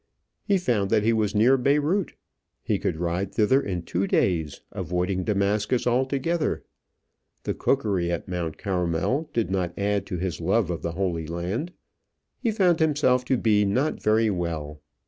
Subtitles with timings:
[0.43, 2.13] He found that he was near Beyrout:
[2.63, 6.63] he could ride thither in two days, avoiding Damascus altogether.
[7.43, 11.71] The cookery at Mount Carmel did not add to his love of the Holy Land.
[12.39, 14.81] He found himself to be not very well.